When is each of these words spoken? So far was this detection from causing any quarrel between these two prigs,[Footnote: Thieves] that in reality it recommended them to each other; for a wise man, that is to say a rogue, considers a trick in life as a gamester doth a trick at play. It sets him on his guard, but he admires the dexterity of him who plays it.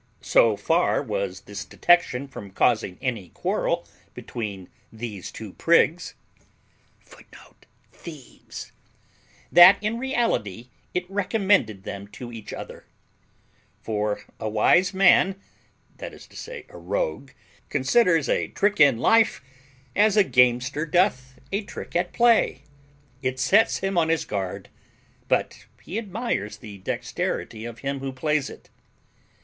So 0.23 0.57
far 0.57 1.03
was 1.03 1.41
this 1.41 1.63
detection 1.63 2.27
from 2.27 2.49
causing 2.49 2.97
any 3.03 3.29
quarrel 3.29 3.87
between 4.15 4.67
these 4.91 5.31
two 5.31 5.53
prigs,[Footnote: 5.53 7.67
Thieves] 7.91 8.71
that 9.51 9.77
in 9.79 9.99
reality 9.99 10.69
it 10.95 11.07
recommended 11.07 11.83
them 11.83 12.07
to 12.17 12.31
each 12.31 12.51
other; 12.51 12.85
for 13.83 14.23
a 14.39 14.49
wise 14.49 14.91
man, 14.91 15.39
that 15.97 16.15
is 16.15 16.25
to 16.29 16.35
say 16.35 16.65
a 16.69 16.79
rogue, 16.79 17.29
considers 17.69 18.27
a 18.27 18.47
trick 18.47 18.79
in 18.79 18.97
life 18.97 19.43
as 19.95 20.17
a 20.17 20.23
gamester 20.23 20.87
doth 20.87 21.37
a 21.51 21.63
trick 21.63 21.95
at 21.95 22.11
play. 22.11 22.63
It 23.21 23.37
sets 23.39 23.77
him 23.81 23.99
on 23.99 24.09
his 24.09 24.25
guard, 24.25 24.69
but 25.27 25.67
he 25.83 25.99
admires 25.99 26.57
the 26.57 26.79
dexterity 26.79 27.65
of 27.65 27.81
him 27.85 27.99
who 27.99 28.11
plays 28.11 28.49
it. 28.49 28.71